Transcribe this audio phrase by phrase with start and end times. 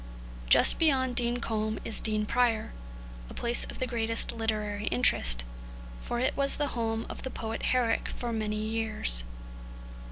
[0.49, 2.71] Just beyond Dean Combe is Dean Prior,
[3.29, 5.43] a place of the greatest literary interest,
[6.01, 9.23] for it was the home of the poet Herrick for many years.